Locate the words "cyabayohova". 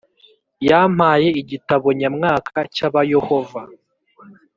2.75-3.61